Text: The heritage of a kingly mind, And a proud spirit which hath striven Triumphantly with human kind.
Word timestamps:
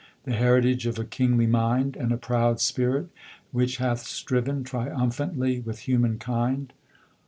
The 0.23 0.33
heritage 0.33 0.87
of 0.87 0.97
a 0.97 1.05
kingly 1.05 1.45
mind, 1.45 1.95
And 1.95 2.11
a 2.11 2.17
proud 2.17 2.59
spirit 2.59 3.09
which 3.51 3.77
hath 3.77 3.99
striven 3.99 4.63
Triumphantly 4.63 5.59
with 5.59 5.81
human 5.81 6.17
kind. 6.17 6.73